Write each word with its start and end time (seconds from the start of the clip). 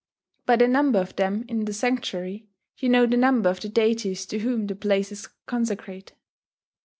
By 0.47 0.55
the 0.55 0.67
number 0.67 0.97
of 0.97 1.15
them 1.15 1.45
in 1.47 1.65
the 1.65 1.73
sanctuary, 1.73 2.47
you 2.75 2.89
know 2.89 3.05
the 3.05 3.17
number 3.17 3.51
of 3.51 3.59
the 3.59 3.69
deities 3.69 4.25
to 4.25 4.39
whom 4.39 4.65
the 4.65 4.73
place 4.73 5.11
is 5.11 5.27
consecrate. 5.45 6.13